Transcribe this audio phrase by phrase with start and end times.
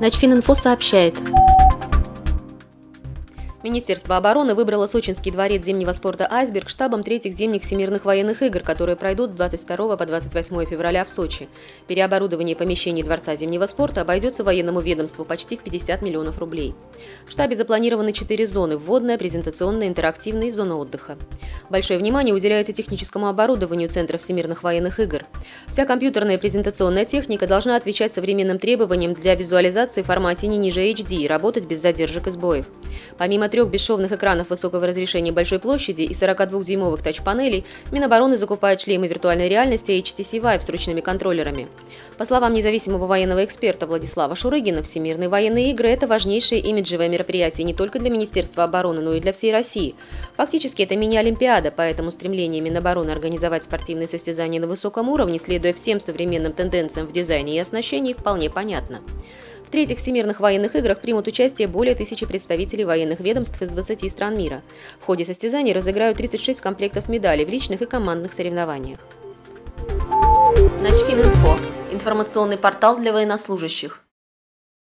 [0.00, 1.14] Начфининфо сообщает.
[3.64, 8.94] Министерство обороны выбрало Сочинский дворец зимнего спорта «Айсберг» штабом третьих зимних всемирных военных игр, которые
[8.94, 11.48] пройдут с 22 по 28 февраля в Сочи.
[11.88, 16.76] Переоборудование помещений Дворца зимнего спорта обойдется военному ведомству почти в 50 миллионов рублей.
[17.26, 21.16] В штабе запланированы четыре зоны– вводная, презентационная, интерактивная и зона отдыха.
[21.68, 25.24] Большое внимание уделяется техническому оборудованию Центра всемирных военных игр.
[25.66, 31.16] Вся компьютерная презентационная техника должна отвечать современным требованиям для визуализации в формате не ниже HD
[31.16, 32.66] и работать без задержек и сбоев.
[33.16, 39.48] Помимо трех бесшовных экранов высокого разрешения большой площади и 42-дюймовых тач-панелей, Минобороны закупает шлемы виртуальной
[39.48, 41.68] реальности HTC Vive с ручными контроллерами.
[42.16, 47.74] По словам независимого военного эксперта Владислава Шурыгина, Всемирные военные игры– это важнейшее имиджевое мероприятие не
[47.74, 49.94] только для Министерства обороны, но и для всей России.
[50.36, 56.52] Фактически это мини-олимпиада, поэтому стремление Минобороны организовать спортивные состязания на высоком уровне, следуя всем современным
[56.52, 59.00] тенденциям в дизайне и оснащении, вполне понятно.
[59.68, 64.34] В третьих Всемирных военных играх примут участие более тысячи представителей военных ведомств из 20 стран
[64.34, 64.62] мира.
[64.98, 68.98] В ходе состязаний разыграют 36 комплектов медалей в личных и командных соревнованиях.
[70.80, 71.58] Начфининфо–
[71.92, 74.07] информационный портал для военнослужащих.